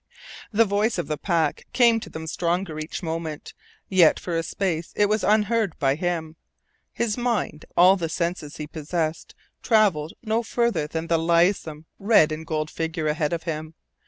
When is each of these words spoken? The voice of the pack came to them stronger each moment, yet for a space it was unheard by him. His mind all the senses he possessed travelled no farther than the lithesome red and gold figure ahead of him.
The 0.51 0.65
voice 0.65 0.97
of 0.97 1.05
the 1.05 1.15
pack 1.19 1.67
came 1.73 1.99
to 1.99 2.09
them 2.09 2.25
stronger 2.25 2.79
each 2.79 3.03
moment, 3.03 3.53
yet 3.87 4.19
for 4.19 4.35
a 4.35 4.41
space 4.41 4.91
it 4.95 5.05
was 5.07 5.23
unheard 5.23 5.77
by 5.77 5.93
him. 5.93 6.37
His 6.91 7.19
mind 7.19 7.65
all 7.77 7.95
the 7.97 8.09
senses 8.09 8.57
he 8.57 8.65
possessed 8.65 9.35
travelled 9.61 10.13
no 10.23 10.41
farther 10.41 10.87
than 10.87 11.05
the 11.05 11.19
lithesome 11.19 11.85
red 11.99 12.31
and 12.31 12.47
gold 12.47 12.71
figure 12.71 13.05
ahead 13.05 13.31
of 13.31 13.43
him. 13.43 13.75